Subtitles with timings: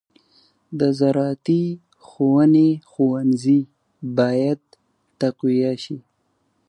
[0.79, 1.63] د زراعتي
[2.07, 3.59] ښوونې ښوونځي
[4.17, 4.59] باید
[5.19, 5.97] تقویه شي.